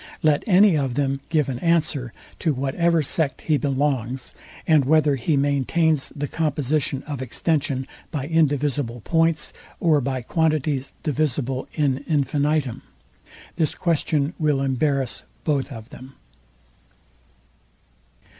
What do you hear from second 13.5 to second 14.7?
This question will